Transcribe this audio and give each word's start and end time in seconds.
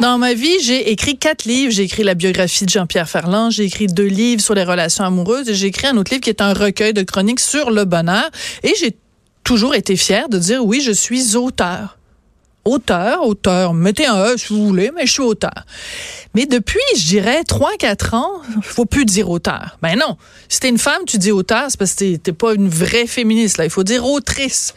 Dans 0.00 0.16
ma 0.16 0.32
vie, 0.32 0.60
j'ai 0.62 0.92
écrit 0.92 1.18
quatre 1.18 1.44
livres. 1.44 1.72
J'ai 1.72 1.82
écrit 1.82 2.04
la 2.04 2.14
biographie 2.14 2.64
de 2.64 2.70
Jean-Pierre 2.70 3.08
Ferland, 3.08 3.50
j'ai 3.50 3.64
écrit 3.64 3.88
deux 3.88 4.06
livres 4.06 4.40
sur 4.40 4.54
les 4.54 4.62
relations 4.62 5.02
amoureuses 5.04 5.48
et 5.48 5.54
j'ai 5.54 5.66
écrit 5.66 5.88
un 5.88 5.96
autre 5.96 6.12
livre 6.12 6.22
qui 6.22 6.30
est 6.30 6.40
un 6.40 6.52
recueil 6.52 6.92
de 6.92 7.02
chroniques 7.02 7.40
sur 7.40 7.72
le 7.72 7.84
bonheur. 7.84 8.30
Et 8.62 8.74
j'ai 8.78 8.96
toujours 9.42 9.74
été 9.74 9.96
fière 9.96 10.28
de 10.28 10.38
dire 10.38 10.64
oui, 10.64 10.80
je 10.80 10.92
suis 10.92 11.36
auteur 11.36 11.98
auteur, 12.68 13.26
auteur, 13.26 13.74
mettez 13.74 14.06
un 14.06 14.18
E 14.18 14.36
si 14.36 14.48
vous 14.48 14.66
voulez, 14.66 14.90
mais 14.94 15.06
je 15.06 15.12
suis 15.12 15.22
auteur. 15.22 15.64
Mais 16.34 16.46
depuis, 16.46 16.78
je 16.96 17.06
dirais, 17.06 17.42
3-4 17.42 18.14
ans, 18.14 18.42
il 18.56 18.62
faut 18.62 18.84
plus 18.84 19.04
dire 19.04 19.30
auteur. 19.30 19.78
Ben 19.82 19.98
non. 19.98 20.16
Si 20.48 20.60
t'es 20.60 20.68
une 20.68 20.78
femme, 20.78 21.02
tu 21.06 21.18
dis 21.18 21.32
auteur, 21.32 21.66
c'est 21.68 21.78
parce 21.78 21.94
que 21.94 22.16
t'es 22.16 22.32
pas 22.32 22.54
une 22.54 22.68
vraie 22.68 23.06
féministe, 23.06 23.58
là. 23.58 23.64
Il 23.64 23.70
faut 23.70 23.84
dire 23.84 24.04
autrice. 24.04 24.74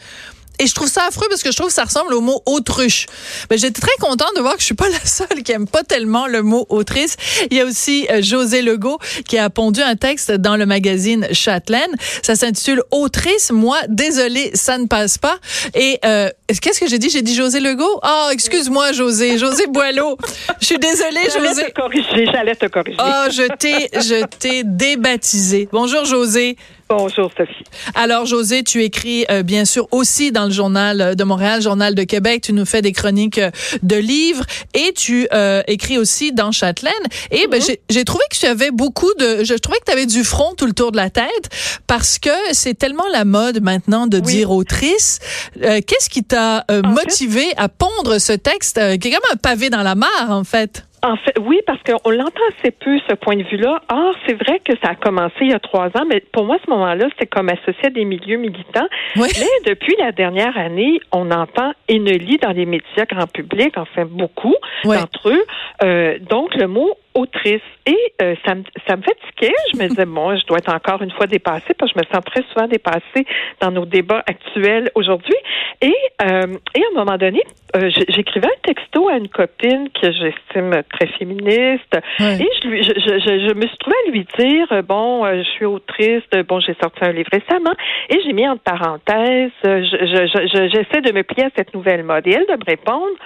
Et 0.58 0.66
je 0.66 0.74
trouve 0.74 0.88
ça 0.88 1.04
affreux 1.08 1.26
parce 1.28 1.42
que 1.42 1.50
je 1.50 1.56
trouve 1.56 1.68
que 1.68 1.74
ça 1.74 1.84
ressemble 1.84 2.14
au 2.14 2.20
mot 2.20 2.42
autruche. 2.46 3.06
Mais 3.50 3.58
j'étais 3.58 3.80
très 3.80 3.96
contente 4.00 4.30
de 4.36 4.40
voir 4.40 4.54
que 4.54 4.60
je 4.60 4.66
suis 4.66 4.74
pas 4.74 4.88
la 4.90 5.04
seule 5.04 5.42
qui 5.42 5.52
aime 5.52 5.66
pas 5.66 5.82
tellement 5.82 6.26
le 6.26 6.42
mot 6.42 6.66
autrice. 6.68 7.16
Il 7.50 7.56
y 7.56 7.60
a 7.60 7.64
aussi 7.64 8.06
euh, 8.10 8.22
José 8.22 8.62
Legault 8.62 8.98
qui 9.26 9.38
a 9.38 9.50
pondu 9.50 9.80
un 9.80 9.96
texte 9.96 10.30
dans 10.32 10.56
le 10.56 10.66
magazine 10.66 11.26
Châtelaine. 11.32 11.94
Ça 12.22 12.36
s'intitule 12.36 12.82
Autrice. 12.90 13.50
Moi, 13.50 13.78
désolé, 13.88 14.50
ça 14.54 14.78
ne 14.78 14.86
passe 14.86 15.18
pas. 15.18 15.38
Et 15.74 15.98
euh, 16.04 16.28
qu'est-ce 16.60 16.80
que 16.80 16.88
j'ai 16.88 16.98
dit? 16.98 17.10
J'ai 17.10 17.22
dit 17.22 17.34
José 17.34 17.60
Legault? 17.60 18.00
Ah, 18.02 18.26
oh, 18.28 18.32
excuse-moi, 18.32 18.92
José. 18.92 19.38
José 19.38 19.66
Boileau. 19.66 20.16
Je 20.60 20.66
suis 20.66 20.78
désolée, 20.78 21.24
José. 21.24 21.64
Te 21.64 21.80
corriger, 21.80 22.26
j'allais 22.32 22.54
te 22.54 22.66
corriger. 22.66 22.96
Ah, 22.98 23.26
oh, 23.26 23.32
je 23.32 23.42
t'ai, 23.56 23.88
je 23.94 24.24
t'ai 24.26 24.62
débaptisé. 24.64 25.68
Bonjour, 25.72 26.04
José. 26.04 26.56
Bonjour 26.94 27.30
Sophie. 27.34 27.64
Alors 27.94 28.26
José, 28.26 28.62
tu 28.64 28.82
écris 28.82 29.24
euh, 29.30 29.42
bien 29.42 29.64
sûr 29.64 29.88
aussi 29.92 30.30
dans 30.30 30.44
le 30.44 30.50
journal 30.50 31.16
de 31.16 31.24
Montréal, 31.24 31.62
journal 31.62 31.94
de 31.94 32.02
Québec, 32.02 32.42
tu 32.42 32.52
nous 32.52 32.66
fais 32.66 32.82
des 32.82 32.92
chroniques 32.92 33.38
euh, 33.38 33.50
de 33.82 33.96
livres 33.96 34.44
et 34.74 34.92
tu 34.92 35.26
euh, 35.32 35.62
écris 35.68 35.96
aussi 35.96 36.32
dans 36.32 36.52
Châtelaine. 36.52 36.92
Et 37.30 37.46
ben, 37.46 37.62
mhm. 37.62 37.76
j'ai 37.88 38.04
trouvé 38.04 38.22
que 38.30 38.36
tu 38.36 38.44
avais 38.44 38.70
beaucoup 38.70 39.10
de, 39.18 39.42
je 39.42 39.54
trouvais 39.54 39.78
que 39.78 39.86
tu 39.86 39.92
avais 39.92 40.04
du 40.04 40.22
front 40.22 40.52
tout 40.54 40.66
le 40.66 40.74
tour 40.74 40.92
de 40.92 40.98
la 40.98 41.08
tête 41.08 41.48
parce 41.86 42.18
que 42.18 42.28
c'est 42.52 42.74
tellement 42.74 43.08
la 43.10 43.24
mode 43.24 43.62
maintenant 43.62 44.06
de 44.06 44.18
dire 44.18 44.50
autrice. 44.50 45.18
Qu'est-ce 45.62 46.10
qui 46.10 46.24
t'a 46.24 46.66
motivé 46.84 47.54
à 47.56 47.70
pondre 47.70 48.20
ce 48.20 48.34
texte 48.34 48.78
qui 48.98 49.08
est 49.08 49.12
comme 49.12 49.32
un 49.32 49.36
pavé 49.36 49.70
dans 49.70 49.82
la 49.82 49.94
mare 49.94 50.28
en 50.28 50.44
fait? 50.44 50.84
En 51.04 51.16
fait, 51.16 51.34
oui, 51.40 51.60
parce 51.66 51.80
qu'on 51.82 52.10
l'entend 52.10 52.42
assez 52.58 52.70
peu, 52.70 52.96
ce 53.08 53.14
point 53.14 53.36
de 53.36 53.42
vue-là. 53.42 53.82
Or, 53.90 54.14
c'est 54.24 54.34
vrai 54.34 54.60
que 54.64 54.72
ça 54.82 54.90
a 54.90 54.94
commencé 54.94 55.34
il 55.40 55.50
y 55.50 55.52
a 55.52 55.58
trois 55.58 55.88
ans, 55.88 56.04
mais 56.08 56.20
pour 56.20 56.44
moi, 56.44 56.58
ce 56.64 56.70
moment-là, 56.70 57.08
c'est 57.18 57.26
comme 57.26 57.48
associé 57.48 57.86
à 57.86 57.90
des 57.90 58.04
milieux 58.04 58.36
militants. 58.36 58.86
Mais 59.16 59.48
depuis 59.66 59.96
la 59.98 60.12
dernière 60.12 60.56
année, 60.56 61.00
on 61.10 61.30
entend 61.32 61.72
et 61.88 61.98
ne 61.98 62.12
lit 62.12 62.38
dans 62.38 62.52
les 62.52 62.66
médias 62.66 63.04
grand 63.10 63.26
public, 63.26 63.76
enfin 63.76 64.04
beaucoup 64.04 64.54
d'entre 64.84 65.30
eux. 65.30 65.44
Euh, 65.82 66.18
donc, 66.20 66.54
le 66.54 66.68
mot 66.68 66.94
autrice. 67.14 67.62
Et 67.86 67.98
euh, 68.22 68.34
ça, 68.44 68.54
me, 68.54 68.62
ça 68.86 68.96
me 68.96 69.02
fatiguait. 69.02 69.54
Je 69.72 69.78
me 69.78 69.88
disais, 69.88 70.04
bon, 70.06 70.36
je 70.36 70.46
dois 70.46 70.58
être 70.58 70.72
encore 70.72 71.02
une 71.02 71.10
fois 71.10 71.26
dépassée 71.26 71.74
parce 71.78 71.92
que 71.92 71.98
je 72.00 72.06
me 72.06 72.14
sens 72.14 72.24
très 72.24 72.42
souvent 72.52 72.68
dépassée 72.68 73.26
dans 73.60 73.70
nos 73.70 73.84
débats 73.84 74.22
actuels 74.26 74.90
aujourd'hui. 74.94 75.36
Et, 75.80 75.94
euh, 76.22 76.56
et 76.74 76.82
à 76.82 76.86
un 76.92 77.04
moment 77.04 77.16
donné, 77.16 77.42
euh, 77.76 77.90
j'écrivais 78.08 78.46
un 78.46 78.60
texto 78.62 79.08
à 79.08 79.16
une 79.16 79.28
copine 79.28 79.88
que 80.00 80.12
j'estime 80.12 80.82
très 80.92 81.08
féministe. 81.18 81.96
Et 82.20 82.48
je, 82.62 82.68
lui, 82.68 82.82
je, 82.82 82.92
je, 82.94 83.48
je, 83.48 83.54
me 83.54 83.66
suis 83.66 83.78
trouvée 83.78 83.96
à 84.06 84.10
lui 84.10 84.26
dire, 84.38 84.82
bon, 84.84 85.26
je 85.26 85.42
suis 85.42 85.64
autrice, 85.64 86.22
bon, 86.48 86.60
j'ai 86.60 86.76
sorti 86.80 86.98
un 87.02 87.12
livre 87.12 87.30
récemment. 87.32 87.72
Et 88.10 88.20
j'ai 88.24 88.32
mis 88.32 88.46
entre 88.48 88.62
parenthèses, 88.62 89.50
j'essaie 89.64 91.00
de 91.00 91.12
me 91.12 91.22
plier 91.22 91.46
à 91.46 91.50
cette 91.56 91.74
nouvelle 91.74 92.04
mode. 92.04 92.26
Et 92.26 92.32
elle 92.32 92.46
de 92.46 92.52
me 92.52 92.64
répondre, 92.64 93.16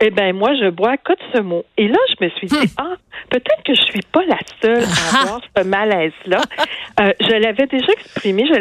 eh 0.00 0.10
ben 0.10 0.34
moi, 0.34 0.54
je 0.54 0.70
bois 0.70 0.96
que 0.96 1.12
de 1.12 1.18
ce 1.34 1.40
mot. 1.42 1.64
Et 1.76 1.88
là, 1.88 1.98
je 2.08 2.24
me 2.24 2.30
suis 2.30 2.46
dit, 2.46 2.56
hmm. 2.56 2.78
ah, 2.78 2.96
peut-être 3.30 3.62
que 3.64 3.74
je 3.74 3.82
suis 3.82 4.02
pas 4.12 4.24
la 4.26 4.38
seule 4.60 4.84
à 4.84 5.20
avoir 5.22 5.40
ce 5.56 5.62
malaise-là. 5.62 6.40
Euh, 7.00 7.12
je 7.20 7.34
l'avais 7.36 7.66
déjà 7.66 7.92
exprimé, 7.92 8.44
je 8.46 8.58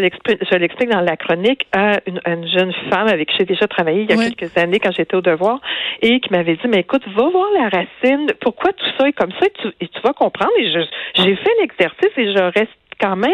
l'explique 0.57 0.89
dans 0.89 1.01
la 1.01 1.17
chronique 1.17 1.67
à 1.73 1.99
une, 2.05 2.47
jeune 2.47 2.73
femme 2.89 3.07
avec 3.07 3.29
qui 3.29 3.37
j'ai 3.39 3.45
déjà 3.45 3.67
travaillé 3.67 4.03
il 4.03 4.09
y 4.09 4.13
a 4.13 4.29
quelques 4.29 4.57
années 4.57 4.79
quand 4.79 4.91
j'étais 4.91 5.15
au 5.15 5.21
devoir 5.21 5.59
et 6.01 6.19
qui 6.19 6.31
m'avait 6.31 6.55
dit, 6.55 6.67
mais 6.67 6.79
écoute, 6.79 7.03
va 7.15 7.29
voir 7.29 7.47
la 7.53 7.69
racine, 7.69 8.27
pourquoi 8.39 8.71
tout 8.73 8.85
ça 8.97 9.07
est 9.07 9.13
comme 9.13 9.31
ça 9.31 9.45
et 9.45 9.53
tu, 9.61 9.67
et 9.81 9.87
tu 9.87 9.99
vas 10.01 10.13
comprendre. 10.13 10.51
Et 10.57 10.71
j'ai 10.71 11.35
fait 11.35 11.51
l'exercice 11.61 12.11
et 12.17 12.33
je 12.33 12.59
reste 12.59 12.71
quand 12.99 13.15
même 13.15 13.31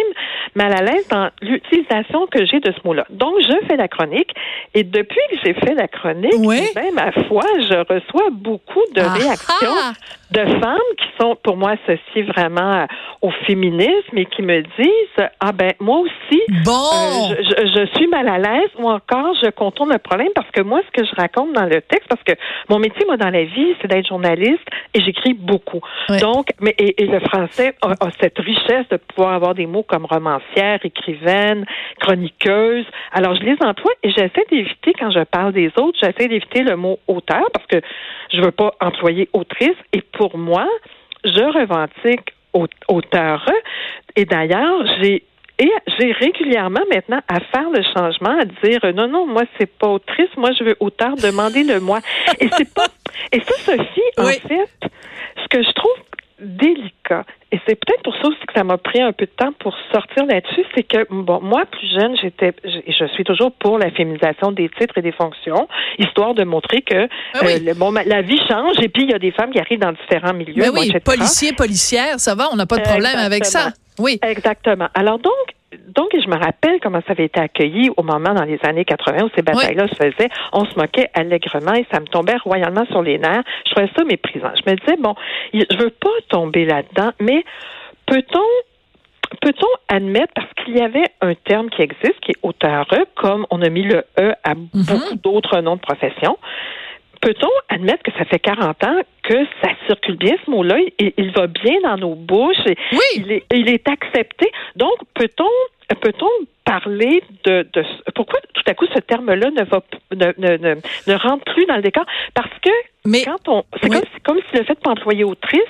mal 0.54 0.74
à 0.74 0.82
l'aise 0.82 1.08
dans 1.10 1.30
l'utilisation 1.42 2.28
que 2.28 2.46
j'ai 2.46 2.60
de 2.60 2.72
ce 2.72 2.88
mot-là. 2.88 3.06
Donc, 3.10 3.36
je 3.42 3.66
fais 3.68 3.76
la 3.76 3.88
chronique 3.88 4.34
et 4.74 4.84
depuis 4.84 5.20
que 5.32 5.38
j'ai 5.44 5.54
fait 5.54 5.74
la 5.74 5.88
chronique, 5.88 6.38
même 6.40 6.64
ben, 6.76 6.94
ma 6.94 7.12
foi, 7.28 7.44
je 7.60 7.94
reçois 7.94 8.30
beaucoup 8.32 8.84
de 8.94 9.02
ah 9.02 9.14
réactions 9.14 9.76
ah! 9.76 9.94
De 10.36 10.60
femmes 10.60 10.92
qui 10.98 11.08
sont 11.20 11.38
pour 11.44 11.56
moi 11.56 11.72
associées 11.72 12.24
vraiment 12.24 12.74
euh, 12.74 12.86
au 13.22 13.32
féminisme 13.48 14.18
et 14.18 14.26
qui 14.26 14.42
me 14.42 14.62
disent 14.62 15.28
ah 15.40 15.54
ben 15.54 15.72
moi 15.80 16.00
aussi 16.00 16.42
bon. 16.66 16.72
Euh, 16.72 17.36
je, 17.40 17.68
je, 17.68 17.86
suis 17.96 18.08
mal 18.08 18.28
à 18.28 18.38
l'aise 18.38 18.70
ou 18.78 18.90
encore 18.90 19.34
je 19.42 19.50
contourne 19.52 19.94
le 19.94 19.98
problème 19.98 20.28
parce 20.36 20.50
que 20.52 20.62
moi 20.62 20.82
ce 20.86 21.02
que 21.02 21.08
je 21.08 21.16
raconte 21.16 21.54
dans 21.54 21.64
le 21.64 21.82
texte 21.82 22.10
parce 22.10 22.24
que 22.24 22.34
mon 22.70 22.80
métier 22.80 23.06
moi 23.06 23.16
dans 23.16 23.30
la 23.30 23.44
vie 23.44 23.76
c'est 23.82 23.88
d'être 23.88 24.08
journaliste 24.08 24.68
et 24.94 25.02
j'écris 25.02 25.34
beaucoup. 25.34 25.80
Donc 26.20 26.48
mais 26.60 26.76
et, 26.78 27.04
et 27.04 27.08
le 27.08 27.22
français 27.22 27.76
a, 27.82 27.92
a, 27.92 28.10
cette 28.20 28.38
richesse 28.38 28.88
de 28.92 28.98
pouvoir 28.98 29.34
avoir 29.34 29.56
des 29.56 29.68
mots 29.68 29.84
comme 29.84 30.06
romancière 30.06 30.80
écrivaine 30.84 31.66
chroniqueuse. 32.02 32.86
Alors 33.14 33.36
je 33.36 33.42
les 33.42 33.58
emploie 33.62 33.94
et 34.04 34.12
j'essaie 34.12 34.46
d'éviter 34.52 34.94
quand 35.00 35.12
je 35.12 35.24
parle 35.24 35.54
des 35.54 35.72
autres 35.78 35.98
j'essaie 36.02 36.28
d'éviter 36.28 36.64
le 36.64 36.76
mot 36.76 37.00
auteur 37.08 37.46
parce 37.54 37.66
que 37.68 37.80
je 38.34 38.42
veux 38.42 38.52
pas 38.52 38.74
employer 38.82 39.30
autrice 39.34 39.78
et 39.94 40.02
pour 40.02 40.25
moi, 40.34 40.68
je 41.24 41.60
revendique 41.60 42.34
auteur. 42.88 43.50
Et 44.16 44.26
d'ailleurs, 44.26 44.86
j'ai 45.00 45.24
et 45.58 45.72
j'ai 45.98 46.12
régulièrement 46.12 46.82
maintenant 46.94 47.22
à 47.30 47.40
faire 47.40 47.70
le 47.70 47.82
changement, 47.82 48.38
à 48.38 48.46
dire 48.46 48.80
non, 48.94 49.08
non, 49.08 49.26
moi 49.26 49.44
c'est 49.58 49.72
pas 49.72 49.88
autrice, 49.88 50.28
moi 50.36 50.52
je 50.52 50.66
veux 50.66 50.76
auteur, 50.82 51.16
demander 51.16 51.64
le 51.64 51.80
moi. 51.80 52.00
Et 52.42 52.50
c'est 52.58 52.74
pas. 52.74 52.88
Et 53.32 53.40
ça, 53.40 53.54
Sophie, 53.60 54.02
en 54.18 54.26
fait, 54.26 54.70
ce 55.42 55.48
que 55.48 55.64
je 55.64 55.72
trouve 55.72 55.96
délicat. 56.40 57.24
Et 57.52 57.60
c'est 57.66 57.76
peut-être 57.76 58.04
pour 58.04 58.16
ça 58.18 58.28
ça 58.56 58.64
m'a 58.64 58.78
pris 58.78 59.02
un 59.02 59.12
peu 59.12 59.26
de 59.26 59.32
temps 59.32 59.52
pour 59.60 59.76
sortir 59.92 60.26
là-dessus, 60.26 60.66
c'est 60.76 60.84
que 60.84 61.06
bon, 61.10 61.40
moi 61.42 61.66
plus 61.66 61.88
jeune, 61.88 62.16
j'étais, 62.18 62.54
je, 62.64 63.06
suis 63.14 63.24
toujours 63.24 63.52
pour 63.52 63.78
la 63.78 63.92
féminisation 63.92 64.52
des 64.52 64.70
titres 64.70 64.98
et 64.98 65.02
des 65.02 65.12
fonctions, 65.12 65.68
histoire 66.00 66.34
de 66.34 66.44
montrer 66.44 66.82
que 66.82 67.08
ah 67.34 67.40
euh, 67.44 67.60
le, 67.62 67.74
bon, 67.74 67.92
la 67.92 68.22
vie 68.22 68.40
change 68.48 68.78
et 68.82 68.90
puis 68.90 69.04
il 69.04 69.12
y 69.12 69.14
a 69.14 69.20
des 69.20 69.32
femmes 69.32 69.52
qui 69.52 69.60
arrivent 69.60 69.80
dans 69.80 69.94
différents 69.94 70.34
milieux. 70.34 70.56
Mais 70.58 70.70
oui, 70.70 70.92
policiers, 71.04 71.54
policières, 71.54 72.20
ça 72.20 72.36
va, 72.36 72.48
on 72.52 72.56
n'a 72.56 72.66
pas 72.66 72.78
de 72.78 72.84
problème 72.84 73.18
avec 73.18 73.46
ça. 73.46 73.70
Oui. 74.00 74.20
Exactement. 74.22 74.88
Alors 74.94 75.20
donc, 75.20 75.34
donc, 75.96 76.10
je 76.14 76.28
me 76.30 76.38
rappelle 76.38 76.80
comment 76.82 77.02
ça 77.06 77.12
avait 77.12 77.26
été 77.26 77.40
accueilli 77.40 77.90
au 77.98 78.04
moment 78.04 78.34
dans 78.34 78.44
les 78.44 78.60
années 78.64 78.86
80 78.86 79.26
où 79.26 79.30
ces 79.36 79.42
batailles-là 79.42 79.88
se 79.88 79.96
faisaient. 79.96 80.30
On 80.54 80.66
se 80.66 80.78
moquait 80.78 81.10
allègrement 81.14 81.74
et 81.74 81.86
ça 81.92 82.00
me 82.00 82.06
tombait 82.06 82.38
royalement 82.38 82.86
sur 82.88 83.02
les 83.02 83.18
nerfs. 83.18 83.44
Je 83.66 83.72
trouvais 83.72 83.90
ça 83.96 84.04
méprisant. 84.04 84.52
Je 84.56 84.70
me 84.70 84.78
disais, 84.78 84.98
bon, 85.00 85.16
je 85.54 85.78
veux 85.78 85.90
pas 85.90 86.10
tomber 86.30 86.66
là-dedans, 86.66 87.12
mais 87.20 87.44
peut-on 88.08 88.46
Peut-on 89.42 89.96
admettre, 89.96 90.34
parce 90.36 90.54
qu'il 90.54 90.78
y 90.78 90.82
avait 90.82 91.06
un 91.22 91.34
terme 91.34 91.70
qui 91.70 91.82
existe, 91.82 92.20
qui 92.22 92.32
est 92.32 92.40
auteur, 92.44 92.88
comme 93.16 93.46
on 93.50 93.62
a 93.62 93.70
mis 93.70 93.84
le 93.84 94.06
E 94.20 94.34
à 94.44 94.54
mhm. 94.56 94.70
beaucoup 94.74 95.16
d'autres 95.16 95.62
noms 95.62 95.76
de 95.76 95.82
profession, 95.82 96.38
peut-on 97.22 97.50
admettre 97.70 98.04
que 98.04 98.12
ça 98.18 98.26
fait 98.26 98.40
40 98.40 98.84
ans 98.84 99.02
que 99.24 99.46
ça 99.62 99.70
circule 99.88 100.18
bien 100.18 100.36
ce 100.46 100.52
mot-là, 100.52 100.78
il, 101.00 101.14
il, 101.18 101.32
va 101.32 101.48
bien 101.48 101.82
dans 101.84 101.98
nos 101.98 102.16
bouches, 102.16 102.58
oui. 102.68 103.00
il, 103.16 103.32
est, 103.32 103.44
il 103.52 103.70
est 103.70 103.88
accepté. 103.90 104.52
Donc, 104.76 104.94
peut-on 105.16 105.50
peut-on 105.94 106.30
parler 106.64 107.22
de, 107.44 107.68
de, 107.74 107.84
pourquoi 108.16 108.40
tout 108.54 108.64
à 108.66 108.74
coup 108.74 108.86
ce 108.94 109.00
terme-là 109.00 109.52
ne 109.52 109.64
va 109.64 109.84
ne, 110.12 110.34
ne, 110.38 110.76
ne, 111.08 111.16
rentre 111.16 111.44
plus 111.54 111.66
dans 111.66 111.76
le 111.76 111.84
décor? 111.84 112.06
Parce 112.34 112.50
que 112.62 112.72
Mais, 113.06 113.24
quand 113.24 113.48
on 113.48 113.64
c'est 113.82 113.90
comme, 113.90 114.02
comme, 114.24 114.40
si 114.50 114.58
le 114.58 114.64
fait 114.64 114.78
de 114.84 114.90
employer 114.90 115.24
autrice 115.24 115.62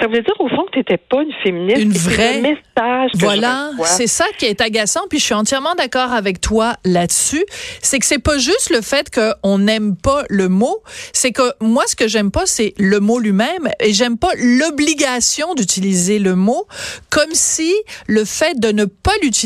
ça 0.00 0.08
veut 0.08 0.20
dire 0.20 0.34
au 0.38 0.48
fond 0.48 0.64
que 0.66 0.72
tu 0.72 0.78
n'étais 0.78 0.98
pas 0.98 1.22
une 1.22 1.32
féministe. 1.42 1.80
Une 1.80 1.92
vraie. 1.92 2.40
message. 2.40 3.10
voilà, 3.14 3.70
c'est 3.84 4.06
ça 4.06 4.26
qui 4.38 4.44
est 4.44 4.60
agaçant. 4.60 5.00
Puis 5.08 5.18
je 5.18 5.24
suis 5.24 5.34
entièrement 5.34 5.74
d'accord 5.74 6.12
avec 6.12 6.40
toi 6.40 6.76
là-dessus. 6.84 7.44
C'est 7.80 7.98
que 7.98 8.04
c'est 8.04 8.18
pas 8.18 8.38
juste 8.38 8.70
le 8.70 8.82
fait 8.82 9.10
qu'on 9.10 9.58
n'aime 9.58 9.96
pas 9.96 10.24
le 10.28 10.48
mot. 10.48 10.82
C'est 11.12 11.32
que 11.32 11.42
moi, 11.60 11.84
ce 11.86 11.96
que 11.96 12.08
j'aime 12.08 12.30
pas, 12.30 12.46
c'est 12.46 12.74
le 12.78 13.00
mot 13.00 13.18
lui-même. 13.18 13.68
Et 13.80 13.92
j'aime 13.92 14.18
pas 14.18 14.30
l'obligation 14.36 15.54
d'utiliser 15.54 16.18
le 16.18 16.34
mot, 16.34 16.66
comme 17.10 17.32
si 17.32 17.74
le 18.06 18.24
fait 18.24 18.58
de 18.60 18.72
ne 18.72 18.84
pas 18.84 19.12
l'utiliser 19.22 19.45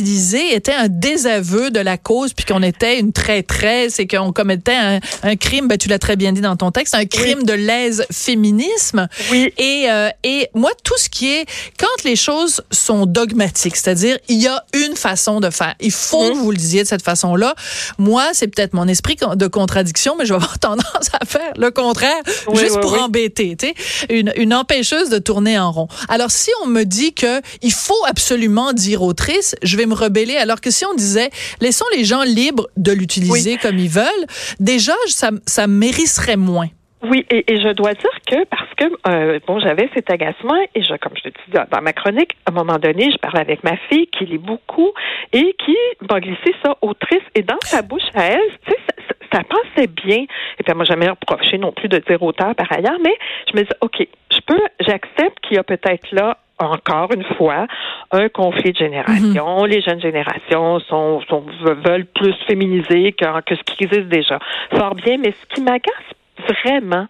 était 0.52 0.73
un 0.73 0.88
désaveu 0.88 1.70
de 1.70 1.81
la 1.81 1.99
cause, 1.99 2.32
puis 2.32 2.44
qu'on 2.44 2.62
était 2.62 2.99
une 2.99 3.12
traîtresse 3.12 3.99
et 3.99 4.06
qu'on 4.06 4.32
commettait 4.32 4.75
un, 4.75 5.00
un, 5.23 5.37
crime. 5.37 5.69
Ben, 5.69 5.79
tu 5.79 5.88
l'as 5.88 5.99
très 5.99 6.17
bien 6.17 6.32
dit 6.32 6.41
dans 6.41 6.56
ton 6.56 6.70
texte, 6.70 6.94
un 6.94 7.06
crime 7.06 7.44
de 7.44 7.52
lèse 7.52 8.05
féminisme. 8.12 9.08
Oui. 9.31 9.52
Et, 9.58 9.87
euh, 9.91 10.08
et 10.25 10.49
moi, 10.55 10.70
tout 10.85 10.97
ce 10.99 11.08
qui 11.08 11.32
est, 11.32 11.47
quand 11.79 12.05
les 12.05 12.17
choses 12.17 12.62
sont 12.70 13.06
dogmatiques, 13.06 13.76
c'est-à-dire, 13.76 14.19
il 14.29 14.41
y 14.41 14.49
a 14.49 14.64
une 14.75 14.97
façon 14.97 15.41
de 15.41 15.50
faire. 15.50 15.75
Il 15.81 15.93
faut 15.93 16.31
que 16.31 16.35
mhm. 16.35 16.43
vous 16.43 16.50
le 16.50 16.56
disiez 16.56 16.82
de 16.82 16.88
cette 16.88 17.02
façon-là. 17.02 17.55
Moi, 17.99 18.25
c'est 18.32 18.49
peut-être 18.49 18.75
mon 18.75 18.88
esprit 18.88 19.17
de 19.17 19.47
contradiction, 19.47 20.17
mais 20.19 20.25
je 20.25 20.31
vais 20.31 20.37
avoir 20.37 20.58
tendance 20.58 21.11
à 21.19 21.25
faire 21.25 21.52
le 21.56 21.70
contraire, 21.70 22.23
juste 22.55 22.81
pour 22.81 23.00
embêter, 23.00 23.56
tu 23.56 23.69
sais. 23.69 23.75
Une, 24.08 24.32
une 24.37 24.55
empêcheuse 24.55 25.08
de 25.11 25.19
tourner 25.19 25.58
en 25.58 25.73
rond. 25.73 25.88
Alors, 26.08 26.31
si 26.31 26.50
on 26.62 26.67
me 26.67 26.85
dit 26.85 27.12
que 27.12 27.41
il 27.62 27.73
faut 27.73 28.05
absolument 28.06 28.73
dire 28.73 29.02
autrice, 29.02 29.55
je 29.62 29.76
vais 29.76 29.87
rebeller. 29.94 30.37
Alors 30.37 30.60
que 30.60 30.70
si 30.70 30.84
on 30.84 30.94
disait, 30.94 31.31
laissons 31.60 31.87
les 31.96 32.04
gens 32.04 32.22
libres 32.22 32.69
de 32.76 32.92
l'utiliser 32.92 33.56
comme 33.56 33.78
ils 33.78 33.90
veulent, 33.90 34.26
déjà, 34.58 34.94
ça, 35.06 35.31
ça 35.46 35.66
mériterait 35.66 36.37
moins. 36.37 36.69
Oui, 37.02 37.25
et, 37.31 37.44
je 37.48 37.72
dois 37.72 37.94
dire 37.94 38.19
que 38.26 38.44
parce 38.44 38.69
que 38.76 38.84
euh, 39.08 39.38
bon, 39.46 39.58
j'avais 39.58 39.88
cet 39.94 40.10
agacement 40.10 40.56
et 40.75 40.82
je, 40.82 40.94
comme 40.96 41.12
je 41.16 41.22
te 41.22 41.28
dis 41.28 41.52
dans 41.70 41.81
ma 41.81 41.94
chronique, 41.94 42.32
à 42.44 42.50
un 42.50 42.54
moment 42.54 42.78
donné, 42.78 43.10
je 43.10 43.16
parlais 43.16 43.40
avec 43.40 43.64
ma 43.64 43.76
fille 43.88 44.06
qui 44.08 44.26
lit 44.26 44.38
beaucoup 44.38 44.92
et 45.32 45.56
qui 45.64 45.76
m'a 46.10 46.20
glissé 46.20 46.54
ça 46.62 46.76
autrice 46.82 47.22
et 47.34 47.42
dans 47.42 47.58
sa 47.62 47.81
bouche 47.81 48.02
à 48.14 48.25
elle, 48.25 48.50
tu 48.66 48.72
sais, 48.72 48.78
ça, 49.08 49.14
ça, 49.32 49.42
passait 49.44 49.87
bien. 49.87 50.25
Et 50.58 50.62
puis 50.62 50.75
moi, 50.75 50.84
jamais 50.84 51.08
reproché 51.08 51.56
non 51.56 51.72
plus 51.72 51.88
de 51.88 51.98
dire 52.06 52.22
auteur 52.22 52.54
par 52.54 52.70
ailleurs, 52.70 52.98
mais 53.02 53.16
je 53.50 53.58
me 53.58 53.62
dis, 53.64 53.72
ok, 53.81 54.06
je 54.31 54.40
peux, 54.46 54.60
j'accepte 54.81 55.40
qu'il 55.40 55.56
y 55.56 55.58
a 55.58 55.64
peut-être 55.64 56.06
là 56.12 56.37
encore 56.61 57.11
une 57.12 57.25
fois, 57.37 57.67
un 58.12 58.29
conflit 58.29 58.73
de 58.73 58.79
génération. 58.79 59.62
Mhm. 59.62 59.67
Les 59.67 59.81
jeunes 59.81 60.01
générations 60.01 60.81
sont, 60.81 61.21
sont, 61.29 61.45
veulent 61.85 62.07
plus 62.07 62.35
féminiser 62.47 63.12
que, 63.12 63.41
que 63.43 63.57
ce 63.57 63.62
qui 63.65 63.85
existe 63.85 64.09
déjà. 64.09 64.39
Fort 64.77 64.95
bien, 64.95 65.17
mais 65.19 65.33
ce 65.33 65.55
qui 65.55 65.62
m'agace 65.62 66.15
vraiment, 66.41 67.07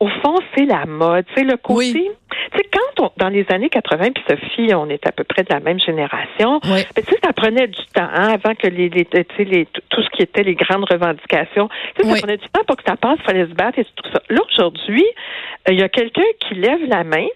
au 0.00 0.08
fond, 0.08 0.36
c'est 0.54 0.64
la 0.64 0.86
mode. 0.86 1.24
C'est 1.34 1.44
le 1.44 1.56
côté. 1.56 2.10
Tu 2.52 2.58
sais, 2.58 2.64
quand 2.72 3.04
on, 3.04 3.10
dans 3.16 3.28
les 3.28 3.44
années 3.50 3.68
80, 3.68 4.10
puis 4.14 4.24
Sophie, 4.28 4.74
on 4.74 4.88
est 4.88 5.06
à 5.06 5.12
peu 5.12 5.24
près 5.24 5.42
de 5.42 5.52
la 5.52 5.60
même 5.60 5.80
génération, 5.80 6.60
oui. 6.64 6.84
Ben, 6.94 7.04
tu 7.04 7.12
sais, 7.12 7.18
ça 7.22 7.32
prenait 7.32 7.66
du 7.66 7.84
temps 7.94 8.08
hein, 8.12 8.28
avant 8.34 8.54
que 8.54 8.68
les, 8.68 8.88
les, 8.88 9.06
les, 9.38 9.66
tout 9.66 10.02
ce 10.02 10.08
qui 10.10 10.22
était 10.22 10.42
les 10.42 10.54
grandes 10.54 10.84
revendications. 10.90 11.68
Tu 11.96 12.02
sais, 12.02 12.14
ça 12.14 12.20
prenait 12.20 12.36
du 12.36 12.48
temps 12.48 12.64
pour 12.66 12.76
que 12.76 12.84
ça 12.86 12.96
passe, 12.96 13.18
il 13.20 13.24
fallait 13.24 13.46
se 13.46 13.54
battre 13.54 13.78
et 13.78 13.84
tout 13.84 14.10
ça. 14.12 14.20
Là, 14.28 14.40
aujourd'hui, 14.50 15.04
euh, 15.68 15.72
il 15.72 15.78
y 15.78 15.82
a 15.82 15.88
quelqu'un 15.88 16.22
qui 16.40 16.54
lève 16.54 16.84
la 16.86 17.04
main 17.04 17.26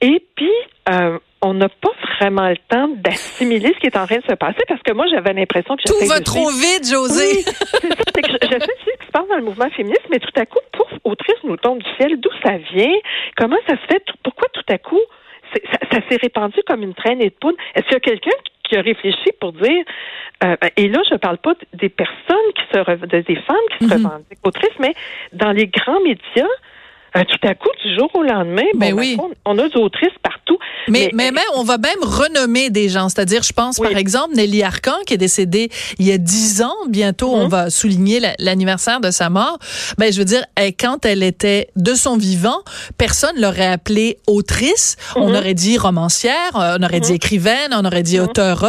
et 0.00 0.22
puis, 0.34 0.52
euh, 0.90 1.18
on 1.42 1.54
n'a 1.54 1.68
pas 1.68 1.90
vraiment 2.18 2.48
le 2.48 2.56
temps 2.68 2.88
d'assimiler 2.88 3.72
ce 3.74 3.80
qui 3.80 3.86
est 3.86 3.96
en 3.96 4.06
train 4.06 4.18
de 4.18 4.24
se 4.28 4.34
passer 4.34 4.62
parce 4.68 4.82
que 4.82 4.92
moi, 4.92 5.06
j'avais 5.10 5.32
l'impression 5.32 5.76
que 5.76 5.82
tout 5.82 6.08
va 6.08 6.20
trop 6.20 6.50
vite, 6.50 6.88
José. 6.90 7.42
c'est 7.42 7.88
ça, 7.88 8.04
c'est 8.14 8.22
que 8.22 8.32
je, 8.32 8.36
sais 8.36 8.58
ce 8.58 8.98
qui 8.98 9.06
se 9.06 9.12
passe 9.12 9.28
dans 9.28 9.36
le 9.36 9.44
mouvement 9.44 9.70
féministe, 9.70 10.06
mais 10.10 10.18
tout 10.18 10.40
à 10.40 10.44
coup, 10.46 10.58
pouf, 10.72 10.88
autrice 11.04 11.36
nous 11.44 11.56
tombe 11.56 11.82
du 11.82 11.90
ciel. 11.96 12.20
D'où 12.20 12.30
ça 12.44 12.56
vient? 12.72 12.94
Comment 13.36 13.56
ça 13.66 13.76
se 13.76 13.86
fait? 13.86 14.04
Pourquoi 14.22 14.48
tout 14.52 14.64
à 14.68 14.78
coup 14.78 15.00
ça, 15.54 15.98
s'est 16.10 16.18
répandu 16.20 16.60
comme 16.66 16.82
une 16.82 16.94
traînée 16.94 17.30
de 17.30 17.34
poudre? 17.40 17.56
Est-ce 17.74 17.84
qu'il 17.84 17.94
y 17.94 17.96
a 17.96 18.00
quelqu'un 18.00 18.36
qui 18.64 18.76
a 18.76 18.82
réfléchi 18.82 19.30
pour 19.40 19.52
dire 19.52 19.84
euh, 20.44 20.56
ben, 20.60 20.70
et 20.76 20.88
là 20.88 21.00
je 21.08 21.14
parle 21.16 21.38
pas 21.38 21.54
des 21.72 21.88
personnes 21.88 22.36
qui 22.56 22.62
se 22.72 23.06
des 23.06 23.36
femmes 23.36 23.56
qui 23.78 23.86
se 23.86 23.90
mm-hmm. 23.90 24.04
revendiquent 24.04 24.44
autrices 24.44 24.78
mais 24.80 24.92
dans 25.32 25.52
les 25.52 25.68
grands 25.68 26.00
médias 26.00 26.50
euh, 27.16 27.24
tout 27.24 27.48
à 27.48 27.54
coup, 27.54 27.68
du 27.82 27.94
jour 27.94 28.10
au 28.14 28.22
lendemain, 28.22 28.66
ben 28.74 28.92
oui. 28.92 29.16
on, 29.44 29.58
a 29.58 29.68
des 29.68 29.76
autrices 29.76 30.10
partout. 30.22 30.58
Mais, 30.88 31.10
mais, 31.14 31.30
mais, 31.30 31.40
on 31.54 31.64
va 31.64 31.78
même 31.78 32.02
renommer 32.02 32.68
des 32.68 32.88
gens. 32.88 33.08
C'est-à-dire, 33.08 33.42
je 33.42 33.52
pense, 33.52 33.78
par 33.78 33.96
exemple, 33.96 34.34
Nelly 34.34 34.62
Arcan, 34.62 34.96
qui 35.06 35.14
est 35.14 35.18
décédée 35.18 35.70
il 35.98 36.06
y 36.06 36.12
a 36.12 36.18
dix 36.18 36.62
ans. 36.62 36.74
Bientôt, 36.88 37.32
on 37.32 37.44
mhm. 37.44 37.50
va 37.50 37.70
souligner 37.70 38.20
l'anniversaire 38.38 39.00
de 39.00 39.10
sa 39.10 39.30
mort. 39.30 39.58
Ben, 39.98 40.12
je 40.12 40.18
veux 40.18 40.24
dire, 40.24 40.44
quand 40.78 41.06
elle 41.06 41.22
était 41.22 41.68
de 41.76 41.94
son 41.94 42.16
vivant, 42.16 42.58
personne 42.98 43.40
l'aurait 43.40 43.66
appelée 43.66 44.18
autrice. 44.26 44.96
On 45.14 45.28
mhm. 45.28 45.36
aurait 45.36 45.54
dit 45.54 45.78
romancière, 45.78 46.50
on 46.54 46.82
aurait 46.82 47.00
dit 47.00 47.10
mhm. 47.10 47.16
écrivaine, 47.16 47.70
on 47.72 47.84
aurait 47.84 48.02
dit 48.02 48.20
auteure. 48.20 48.66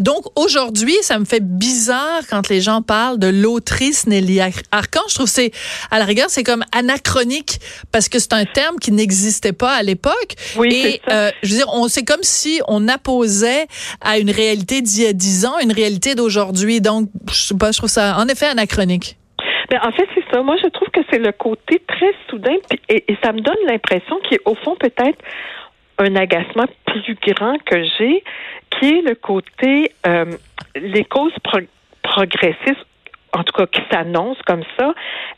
Donc, 0.00 0.24
aujourd'hui, 0.34 0.96
ça 1.02 1.18
me 1.18 1.24
fait 1.24 1.42
bizarre 1.42 2.22
quand 2.28 2.48
les 2.48 2.60
gens 2.60 2.82
parlent 2.82 3.18
de 3.18 3.28
l'autrice 3.28 4.06
Nelly 4.06 4.40
Arcan. 4.72 5.02
Je 5.08 5.14
trouve 5.14 5.28
c'est, 5.28 5.52
à 5.90 5.98
la 5.98 6.04
rigueur, 6.04 6.26
c'est 6.28 6.42
comme 6.42 6.64
anachronique 6.72 7.60
parce 7.92 8.08
que 8.08 8.18
c'est 8.18 8.32
un 8.32 8.44
terme 8.44 8.76
qui 8.78 8.92
n'existait 8.92 9.52
pas 9.52 9.72
à 9.72 9.82
l'époque. 9.82 10.34
Oui, 10.56 10.68
Et 10.72 11.00
euh, 11.10 11.30
je 11.42 11.50
veux 11.50 11.56
dire, 11.56 11.68
on 11.72 11.88
c'est 11.88 12.04
comme 12.04 12.22
si 12.22 12.60
on 12.68 12.88
apposait 12.88 13.66
à 14.00 14.18
une 14.18 14.30
réalité 14.30 14.82
d'il 14.82 15.04
y 15.04 15.06
a 15.06 15.12
dix 15.12 15.46
ans 15.46 15.58
une 15.62 15.72
réalité 15.72 16.14
d'aujourd'hui. 16.14 16.80
Donc, 16.80 17.08
je 17.28 17.34
sais 17.34 17.56
pas, 17.56 17.72
je 17.72 17.78
trouve 17.78 17.90
ça 17.90 18.16
en 18.18 18.26
effet 18.28 18.46
anachronique. 18.46 19.16
Ben, 19.70 19.80
en 19.82 19.90
fait, 19.92 20.08
c'est 20.14 20.24
ça. 20.32 20.42
Moi, 20.42 20.56
je 20.62 20.68
trouve 20.68 20.88
que 20.88 21.00
c'est 21.10 21.18
le 21.18 21.32
côté 21.32 21.82
très 21.86 22.12
soudain, 22.30 22.56
et, 22.88 23.04
ça 23.22 23.32
me 23.32 23.40
donne 23.40 23.56
l'impression 23.66 24.18
qu'il 24.28 24.38
au 24.44 24.54
fond 24.54 24.76
peut-être 24.76 25.18
un 25.98 26.14
agacement 26.14 26.66
plus 26.84 27.16
grand 27.26 27.56
que 27.64 27.82
j'ai, 27.98 28.22
qui 28.70 28.86
est 28.86 29.02
le 29.02 29.14
côté 29.14 29.92
euh, 30.06 30.26
les 30.76 31.04
causes 31.04 31.32
progressistes 32.02 32.86
en 33.32 33.44
tout 33.44 33.52
cas 33.52 33.66
qui 33.66 33.82
s'annoncent 33.90 34.40
comme 34.46 34.62
ça, 34.78 34.94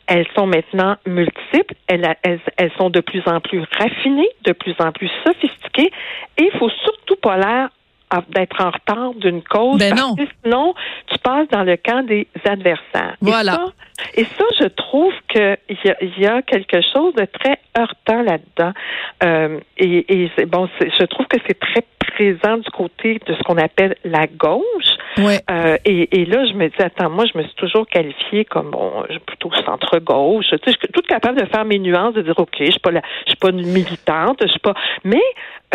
elles 0.07 0.27
sont 0.35 0.47
maintenant 0.47 0.95
multiples, 1.05 1.75
elles, 1.87 2.15
elles, 2.23 2.71
sont 2.77 2.89
de 2.89 3.01
plus 3.01 3.21
en 3.25 3.39
plus 3.39 3.63
raffinées, 3.77 4.29
de 4.45 4.53
plus 4.53 4.75
en 4.79 4.91
plus 4.91 5.09
sophistiquées, 5.25 5.91
et 6.37 6.43
il 6.43 6.51
faut 6.57 6.69
surtout 6.69 7.15
pas 7.17 7.37
l'air 7.37 7.69
d'être 8.29 8.59
en 8.61 8.71
retard 8.71 9.13
d'une 9.15 9.43
cause. 9.43 9.77
Ben 9.77 9.93
non. 9.93 10.15
sinon, 10.43 10.73
tu 11.07 11.17
passes 11.19 11.47
dans 11.49 11.63
le 11.63 11.77
camp 11.77 12.03
des 12.05 12.27
adversaires. 12.43 13.15
Voilà. 13.21 13.65
Et 14.15 14.23
ça, 14.23 14.45
je 14.59 14.65
trouve 14.65 15.13
qu'il 15.27 15.57
y, 15.69 16.21
y, 16.21 16.25
a 16.25 16.41
quelque 16.41 16.81
chose 16.81 17.13
de 17.13 17.25
très 17.25 17.59
heurtant 17.77 18.23
là-dedans. 18.23 18.73
Euh, 19.23 19.59
et, 19.77 20.23
et 20.23 20.45
bon, 20.45 20.67
je 20.79 21.05
trouve 21.05 21.27
que 21.27 21.37
c'est 21.45 21.59
très 21.59 21.83
présent 21.99 22.57
du 22.57 22.69
côté 22.71 23.19
de 23.25 23.33
ce 23.33 23.43
qu'on 23.43 23.57
appelle 23.57 23.95
la 24.03 24.27
gauche. 24.27 24.97
Euh, 25.17 25.77
et, 25.85 26.21
et, 26.21 26.25
là, 26.25 26.45
je 26.45 26.53
me 26.53 26.67
dis, 26.67 26.81
attends, 26.81 27.09
moi, 27.09 27.25
je 27.31 27.37
me 27.37 27.43
suis 27.43 27.55
toujours 27.55 27.87
qualifiée 27.87 28.45
comme 28.45 28.71
bon, 28.71 29.03
plutôt 29.25 29.51
centre-gauche. 29.65 30.45
Tu 30.49 30.57
sais, 30.57 30.61
je 30.67 30.77
suis 30.77 30.87
toute 30.93 31.07
capable 31.07 31.39
de 31.39 31.45
faire 31.47 31.65
mes 31.65 31.79
nuances, 31.79 32.13
de 32.13 32.21
dire, 32.21 32.37
OK, 32.37 32.55
je 32.59 32.71
suis 32.71 32.79
pas 32.79 32.91
la, 32.91 33.01
je 33.25 33.31
suis 33.31 33.37
pas 33.37 33.49
une 33.49 33.65
militante, 33.65 34.39
je 34.41 34.47
suis 34.47 34.59
pas. 34.59 34.73
Mais 35.03 35.21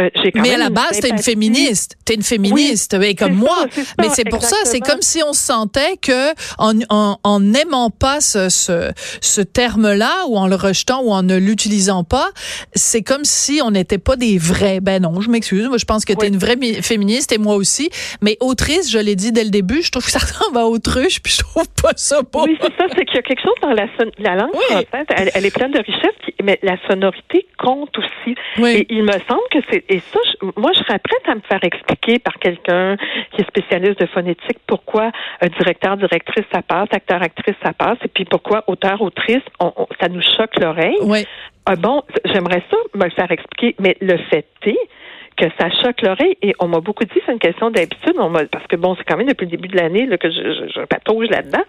euh, 0.00 0.08
Mais 0.34 0.54
à 0.54 0.58
la 0.58 0.70
base, 0.70 1.00
t'es 1.00 1.10
une 1.10 1.18
féministe. 1.18 1.96
T'es 2.04 2.14
une 2.14 2.22
féministe, 2.22 2.96
oui, 2.98 3.14
comme 3.14 3.34
moi. 3.34 3.66
mais 4.00 4.08
c'est 4.10 4.28
pour 4.28 4.42
ça, 4.42 4.56
c'est 4.64 4.80
comme 4.80 5.02
si 5.02 5.22
on 5.22 5.32
sentait 5.32 5.96
que 6.00 6.32
en, 6.58 6.72
en, 6.88 7.18
en 7.22 7.40
n'aimant 7.40 7.90
pas 7.90 8.20
ce, 8.20 8.48
ce, 8.48 8.90
ce 9.20 9.40
terme-là, 9.40 10.26
ou 10.28 10.36
en 10.38 10.46
le 10.46 10.56
rejetant, 10.56 11.02
ou 11.02 11.12
en 11.12 11.22
ne 11.22 11.36
l'utilisant 11.36 12.04
pas, 12.04 12.28
c'est 12.74 13.02
comme 13.02 13.24
si 13.24 13.60
on 13.62 13.70
n'était 13.70 13.98
pas 13.98 14.16
des 14.16 14.38
vrais. 14.38 14.80
Ben 14.80 15.02
non, 15.02 15.20
je 15.20 15.30
m'excuse. 15.30 15.68
Moi, 15.68 15.78
je 15.78 15.84
pense 15.84 16.04
que 16.04 16.12
t'es 16.12 16.28
une 16.28 16.38
vraie 16.38 16.56
féministe 16.82 17.32
et 17.32 17.38
moi 17.38 17.54
aussi. 17.54 17.90
Mais 18.22 18.36
autrice, 18.40 18.90
je 18.90 18.98
l'ai 18.98 19.16
dit 19.16 19.32
dès 19.32 19.44
le 19.44 19.50
début, 19.50 19.82
je 19.82 19.90
trouve 19.90 20.04
que 20.04 20.10
ça 20.10 20.18
ressemble 20.18 20.58
à 20.58 20.66
autruche, 20.66 21.20
puis 21.22 21.32
je 21.32 21.38
trouve 21.38 21.68
pas 21.82 21.92
ça 21.96 22.22
beau. 22.22 22.44
Oui, 22.44 22.56
c'est 22.60 22.72
ça, 22.76 22.86
c'est 22.96 23.04
qu'il 23.04 23.16
y 23.16 23.18
a 23.18 23.22
quelque 23.22 23.42
chose 23.42 23.54
dans 23.62 23.72
la, 23.72 23.86
la 24.18 24.34
langue 24.36 24.54
française, 24.54 25.06
elle, 25.34 25.46
est 25.46 25.54
pleine 25.54 25.72
de 25.72 25.78
richesse, 25.78 26.34
mais 26.42 26.58
la 26.62 26.76
sonorité 26.88 27.46
compte 27.58 27.96
aussi. 27.98 28.34
Et 28.66 28.86
il 28.90 29.02
me 29.02 29.12
semble 29.12 29.42
que 29.50 29.58
c'est, 29.70 29.83
et 29.88 30.00
ça, 30.00 30.18
moi, 30.56 30.72
je 30.72 30.78
serais 30.80 30.98
prête 30.98 31.28
à 31.28 31.34
me 31.34 31.40
faire 31.40 31.62
expliquer 31.62 32.18
par 32.18 32.34
quelqu'un 32.34 32.96
qui 33.32 33.42
est 33.42 33.46
spécialiste 33.46 34.00
de 34.00 34.06
phonétique 34.06 34.58
pourquoi 34.66 35.10
un 35.40 35.48
directeur, 35.48 35.96
directrice, 35.96 36.44
ça 36.52 36.62
passe, 36.62 36.88
acteur, 36.92 37.22
actrice, 37.22 37.56
ça 37.62 37.72
passe, 37.72 37.98
et 38.04 38.08
puis 38.08 38.24
pourquoi 38.24 38.64
auteur, 38.66 39.00
autrice, 39.02 39.42
ça 40.00 40.08
nous 40.08 40.22
choque 40.22 40.58
l'oreille. 40.60 40.96
Oui. 41.02 41.26
Ah 41.66 41.76
bon, 41.76 42.02
j'aimerais 42.24 42.62
ça 42.70 42.76
me 42.94 43.04
le 43.04 43.10
faire 43.10 43.30
expliquer, 43.30 43.74
mais 43.78 43.96
le 44.00 44.18
fait 44.30 44.46
est 44.66 44.78
que 45.36 45.46
ça 45.58 45.68
choque 45.82 46.02
l'oreille. 46.02 46.36
Et 46.42 46.54
on 46.60 46.68
m'a 46.68 46.80
beaucoup 46.80 47.04
dit, 47.04 47.20
c'est 47.26 47.32
une 47.32 47.38
question 47.38 47.70
d'habitude. 47.70 48.14
parce 48.50 48.66
que 48.66 48.76
bon, 48.76 48.94
c'est 48.96 49.04
quand 49.04 49.16
même 49.16 49.26
depuis 49.26 49.46
le 49.46 49.50
début 49.50 49.68
de 49.68 49.76
l'année 49.76 50.06
que 50.18 50.30
je, 50.30 50.36
je, 50.36 50.72
je 50.74 50.84
patauge 50.84 51.28
là-dedans. 51.28 51.64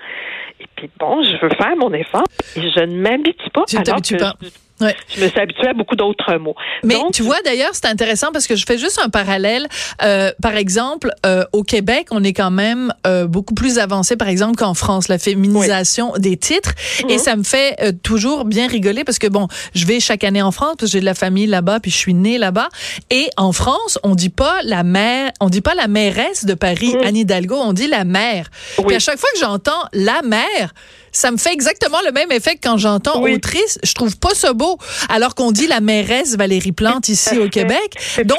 Et 0.60 0.65
puis 0.75 0.89
bon, 1.00 1.24
je 1.24 1.41
veux 1.41 1.50
faire 1.50 1.75
mon 1.77 1.93
effort 1.93 2.25
et 2.55 2.62
je 2.62 2.79
ne 2.81 2.98
m'habitue 2.98 3.50
pas. 3.51 3.63
Tu 3.67 3.77
t'habitues 3.77 4.17
pas. 4.17 4.34
Ouais. 4.82 4.96
Je 5.15 5.24
me 5.24 5.29
suis 5.29 5.39
habituée 5.39 5.70
à 5.70 5.74
beaucoup 5.74 5.96
d'autres 5.96 6.36
mots. 6.36 6.55
Mais 6.84 6.98
tu 7.13 7.24
vois 7.24 7.41
d'ailleurs, 7.46 7.72
c'est 7.74 7.86
intéressant 7.86 8.32
parce 8.34 8.46
que 8.46 8.55
je 8.55 8.65
fais 8.65 8.77
juste 8.77 9.00
un 9.03 9.10
parallèle. 9.10 9.67
Euh, 10.03 10.32
par 10.41 10.55
exemple, 10.55 11.12
euh, 11.25 11.46
au 11.53 11.63
Québec, 11.63 12.08
on 12.12 12.24
est 12.24 12.34
quand 12.34 12.51
même 12.51 12.94
euh, 13.08 13.25
beaucoup 13.25 13.53
plus 13.53 13.79
avancé, 13.79 14.17
par 14.17 14.27
exemple, 14.27 14.58
qu'en 14.58 14.74
France, 14.74 15.08
la 15.08 15.17
féminisation 15.17 16.13
des 16.17 16.36
titres. 16.36 16.74
Et 17.08 17.13
mhm. 17.13 17.20
ça 17.20 17.36
me 17.38 17.44
fait 17.44 17.75
euh, 17.82 17.91
toujours 18.03 18.44
bien 18.44 18.67
rigoler 18.67 19.05
parce 19.05 19.20
que 19.20 19.27
bon, 19.27 19.48
je 19.74 19.86
vais 19.86 20.01
chaque 20.01 20.25
année 20.25 20.41
en 20.41 20.51
France 20.51 20.75
parce 20.77 20.91
que 20.91 20.98
j'ai 20.98 21.00
de 21.00 21.05
la 21.05 21.13
famille 21.13 21.48
là-bas, 21.48 21.79
puis 21.79 21.91
je 21.91 21.98
suis 21.98 22.13
née 22.13 22.38
là-bas. 22.38 22.67
Et 23.10 23.29
en 23.38 23.53
France, 23.53 23.98
on 24.03 24.13
dit 24.13 24.29
pas 24.29 24.60
la 24.63 24.84
mère, 24.84 25.32
on 25.39 25.50
dit 25.50 25.62
pas 25.62 25.75
la 25.75 25.88
mairesse 25.88 26.44
de 26.44 26.53
Paris, 26.53 26.96
mhm. 26.96 27.03
Anne 27.05 27.17
Hidalgo, 27.17 27.55
on 27.55 27.72
dit 27.72 27.88
la 27.88 28.03
mère. 28.03 28.50
Oui. 28.79 28.86
Puis 28.88 28.96
à 28.98 29.00
chaque 29.00 29.20
fois 29.20 29.29
que 29.34 29.39
j'entends 29.39 29.84
la 29.94 30.22
mère, 30.22 30.74
ça 31.15 31.31
me 31.31 31.38
fait 31.38 31.53
exactement 31.53 31.98
le 32.05 32.12
même 32.12 32.31
effet 32.31 32.55
que 32.55 32.62
quand 32.63 32.77
j'entends 32.77 33.22
autrice. 33.22 33.79
Je 33.84 33.93
trouve 33.93 34.17
pas 34.17 34.34
ça 34.34 34.53
beau. 34.53 34.77
Alors 35.10 35.34
qu'on 35.36 35.51
dit 35.51 35.67
la 35.67 35.79
mairesse 35.79 36.36
Valérie 36.36 36.74
Plante 36.74 37.10
ici 37.10 37.38
au 37.38 37.50
Québec. 37.50 37.95
Donc, 38.25 38.38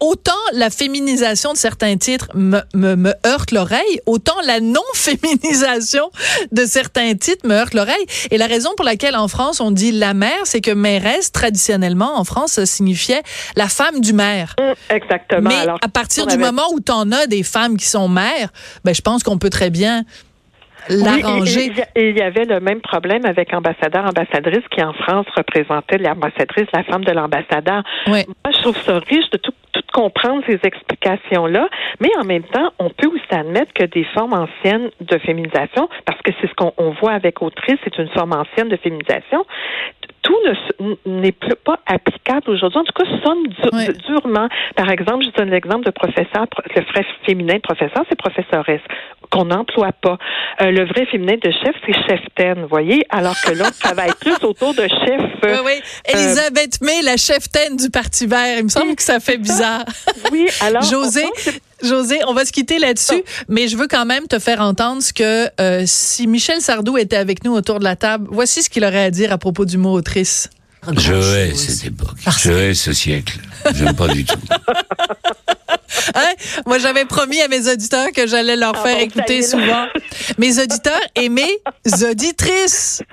autant 0.00 0.32
la 0.52 0.70
féminisation 0.70 1.52
de 1.52 1.58
certains 1.58 1.96
titres 1.96 2.28
me, 2.34 2.60
me, 2.74 2.96
me 2.96 3.14
heurte 3.26 3.52
l'oreille, 3.52 4.00
autant 4.06 4.34
la 4.44 4.60
non-féminisation 4.60 6.10
de 6.52 6.64
certains 6.66 7.14
titres 7.14 7.46
me 7.46 7.54
heurte 7.54 7.74
l'oreille. 7.74 8.04
Et 8.30 8.38
la 8.38 8.46
raison 8.46 8.70
pour 8.76 8.84
laquelle 8.84 9.16
en 9.16 9.28
France 9.28 9.60
on 9.60 9.70
dit 9.70 9.92
la 9.92 10.12
mère, 10.12 10.40
c'est 10.44 10.60
que 10.60 10.70
mairesse, 10.70 11.32
traditionnellement 11.32 12.18
en 12.18 12.24
France, 12.24 12.52
ça 12.52 12.66
signifiait 12.66 13.22
la 13.56 13.68
femme 13.68 14.00
du 14.00 14.12
maire. 14.12 14.54
Mmh, 14.58 14.94
exactement. 14.94 15.48
Mais 15.48 15.66
à 15.80 15.88
partir 15.88 16.26
du 16.26 16.36
moment 16.36 16.64
où 16.72 16.80
tu 16.80 16.92
en 16.92 17.10
as 17.12 17.26
des 17.26 17.42
femmes 17.42 17.76
qui 17.76 17.86
sont 17.86 18.08
mères, 18.08 18.52
ben, 18.84 18.94
je 18.94 19.00
pense 19.00 19.22
qu'on 19.22 19.38
peut 19.38 19.50
très 19.50 19.70
bien 19.70 20.04
l'arranger. 20.90 21.72
il 21.96 22.16
y 22.16 22.22
avait 22.22 22.44
le 22.44 22.60
même 22.60 22.80
problème 22.80 23.24
avec 23.24 23.52
ambassadeur, 23.54 24.04
ambassadrice 24.06 24.66
qui 24.70 24.82
en 24.82 24.92
France 24.92 25.26
représentait 25.36 25.98
l'ambassadrice, 25.98 26.66
la 26.72 26.84
femme 26.84 27.04
de 27.04 27.12
l'ambassadeur. 27.12 27.82
Moi, 28.06 28.24
je 28.52 28.62
trouve 28.62 28.76
ça 28.82 28.98
riche 28.98 29.30
de 29.30 29.38
tout, 29.38 29.52
tout 29.72 29.82
comprendre 29.92 30.42
ces 30.46 30.58
explications-là, 30.62 31.68
mais 32.00 32.10
en 32.18 32.24
même 32.24 32.44
temps, 32.44 32.72
on 32.78 32.90
peut 32.90 33.08
aussi 33.08 33.22
admettre 33.30 33.72
que 33.72 33.84
des 33.84 34.04
formes 34.04 34.32
anciennes 34.32 34.90
de 35.00 35.18
féminisation, 35.18 35.88
parce 36.04 36.20
que 36.22 36.32
c'est 36.40 36.48
ce 36.48 36.54
qu'on 36.54 36.90
voit 37.00 37.12
avec 37.12 37.42
autrice, 37.42 37.76
c'est 37.84 37.98
une 37.98 38.08
forme 38.08 38.32
ancienne 38.32 38.68
de 38.68 38.76
féminisation, 38.76 39.44
tout 40.22 40.36
n'est 41.06 41.32
pas 41.32 41.78
applicable 41.86 42.50
aujourd'hui. 42.50 42.80
En 42.80 42.84
tout 42.84 42.92
cas, 42.92 43.04
sonne 43.24 43.92
durement. 44.06 44.48
Par 44.76 44.90
exemple, 44.90 45.24
je 45.24 45.30
donne 45.30 45.50
l'exemple 45.50 45.84
de 45.84 45.90
professeur, 45.90 46.46
le 46.76 46.82
vrai 46.82 47.06
féminin 47.26 47.54
de 47.54 47.60
professeur, 47.60 48.04
c'est 48.08 48.18
professoresse, 48.18 48.82
qu'on 49.30 49.46
n'emploie 49.46 49.92
pas. 49.92 50.18
Euh, 50.60 50.70
le 50.70 50.86
vrai 50.86 51.06
féminin 51.06 51.36
de 51.42 51.50
chef, 51.50 51.74
c'est 51.86 52.08
cheftaine, 52.08 52.62
vous 52.62 52.68
voyez, 52.68 53.04
alors 53.10 53.36
que 53.40 53.52
là, 53.52 53.70
ça 53.72 53.94
va 53.94 54.06
être 54.06 54.18
plus 54.18 54.34
autour 54.42 54.74
de 54.74 54.82
chef. 54.82 55.20
oui, 55.42 55.50
oui. 55.64 55.72
Euh, 56.08 56.12
Elisabeth 56.12 56.80
May, 56.80 57.02
la 57.02 57.16
cheftaine 57.16 57.76
du 57.76 57.90
Parti 57.90 58.26
vert, 58.26 58.58
il 58.58 58.64
me 58.64 58.68
semble 58.68 58.94
que 58.96 59.02
ça 59.02 59.20
fait 59.20 59.38
bizarre. 59.38 59.84
Oui, 60.32 60.46
alors. 60.60 60.82
José, 60.82 61.24
José, 61.82 62.18
on 62.28 62.34
va 62.34 62.44
se 62.44 62.52
quitter 62.52 62.78
là-dessus, 62.78 63.22
mais 63.48 63.68
je 63.68 63.76
veux 63.76 63.88
quand 63.88 64.04
même 64.04 64.26
te 64.26 64.38
faire 64.38 64.60
entendre 64.60 65.02
ce 65.02 65.12
que 65.12 65.48
euh, 65.60 65.82
si 65.86 66.26
Michel 66.26 66.60
Sardou 66.60 66.96
était 66.98 67.16
avec 67.16 67.44
nous 67.44 67.52
autour 67.52 67.78
de 67.78 67.84
la 67.84 67.96
table, 67.96 68.28
voici 68.30 68.62
ce 68.62 68.70
qu'il 68.70 68.84
aurait 68.84 69.04
à 69.04 69.10
dire 69.10 69.32
à 69.32 69.38
propos 69.38 69.64
du 69.64 69.78
mot 69.78 69.92
autrice. 69.92 70.50
Je 70.96 71.12
hais 71.12 71.54
cette 71.54 71.86
époque. 71.86 72.16
Je 72.38 72.52
hais 72.52 72.74
ce 72.74 72.92
siècle. 72.92 73.38
J'aime 73.74 73.94
pas 73.94 74.08
du 74.08 74.24
tout. 74.24 74.38
Hein? 76.14 76.32
Moi, 76.66 76.78
j'avais 76.78 77.04
promis 77.04 77.40
à 77.40 77.48
mes 77.48 77.70
auditeurs 77.70 78.08
que 78.14 78.26
j'allais 78.26 78.56
leur 78.56 78.72
ah 78.76 78.82
faire 78.82 79.00
écouter 79.00 79.42
souvent. 79.42 79.86
Mes 80.38 80.60
auditeurs 80.60 81.00
et 81.14 81.28
mes 81.28 81.60
auditrices. 82.08 83.02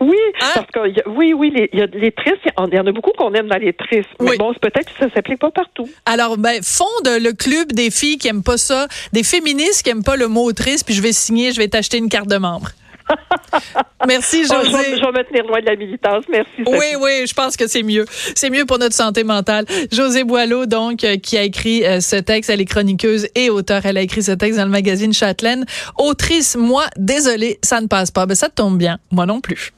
Oui, 0.00 0.16
hein? 0.40 0.50
parce 0.54 0.70
que 0.70 1.08
oui, 1.10 1.34
oui, 1.34 1.52
il 1.54 1.78
y 1.78 1.82
a 1.82 1.86
les 1.86 2.10
tristes, 2.10 2.40
il 2.44 2.74
y 2.74 2.78
en 2.78 2.86
a 2.86 2.92
beaucoup 2.92 3.12
qu'on 3.18 3.34
aime 3.34 3.48
dans 3.48 3.58
les 3.58 3.74
tristes. 3.74 4.08
Mais 4.20 4.36
bon, 4.38 4.54
peut-être 4.54 4.86
que 4.86 4.98
ça 4.98 5.12
s'applique 5.14 5.38
pas 5.38 5.50
partout. 5.50 5.88
Alors, 6.06 6.38
ben, 6.38 6.62
fonde 6.62 7.06
le 7.06 7.32
club 7.32 7.72
des 7.72 7.90
filles 7.90 8.16
qui 8.16 8.28
aiment 8.28 8.42
pas 8.42 8.56
ça, 8.56 8.88
des 9.12 9.22
féministes 9.22 9.82
qui 9.82 9.90
aiment 9.90 10.02
pas 10.02 10.16
le 10.16 10.26
mot 10.26 10.50
triste, 10.52 10.86
puis 10.86 10.94
je 10.94 11.02
vais 11.02 11.12
signer, 11.12 11.52
je 11.52 11.58
vais 11.58 11.68
t'acheter 11.68 11.98
une 11.98 12.08
carte 12.08 12.28
de 12.28 12.38
membre. 12.38 12.70
Merci, 14.06 14.44
José. 14.44 14.70
je, 14.70 15.00
vais, 15.00 15.12
me 15.12 15.24
tenir 15.24 15.46
loin 15.46 15.60
de 15.60 15.66
la 15.66 15.76
militance. 15.76 16.24
Merci. 16.28 16.62
Oui, 16.66 16.96
oui, 17.00 17.26
je 17.26 17.34
pense 17.34 17.56
que 17.56 17.66
c'est 17.66 17.82
mieux. 17.82 18.04
C'est 18.34 18.50
mieux 18.50 18.64
pour 18.64 18.78
notre 18.78 18.94
santé 18.94 19.24
mentale. 19.24 19.66
José 19.92 20.24
Boileau, 20.24 20.66
donc, 20.66 21.04
euh, 21.04 21.16
qui 21.16 21.36
a 21.36 21.42
écrit 21.42 21.84
euh, 21.84 22.00
ce 22.00 22.16
texte, 22.16 22.50
elle 22.50 22.60
est 22.60 22.66
chroniqueuse 22.66 23.28
et 23.34 23.50
auteur. 23.50 23.84
Elle 23.84 23.96
a 23.96 24.02
écrit 24.02 24.22
ce 24.22 24.32
texte 24.32 24.58
dans 24.58 24.64
le 24.64 24.70
magazine 24.70 25.12
Châtelaine. 25.12 25.64
Autrice, 25.98 26.56
moi, 26.56 26.84
désolée, 26.96 27.58
ça 27.62 27.80
ne 27.80 27.86
passe 27.86 28.10
pas. 28.10 28.26
Ben, 28.26 28.34
ça 28.34 28.48
tombe 28.48 28.78
bien. 28.78 28.98
Moi 29.10 29.26
non 29.26 29.40
plus. 29.40 29.72